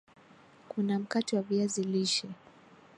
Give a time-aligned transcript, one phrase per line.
[0.69, 2.27] Kuna mkate wa viazi lishe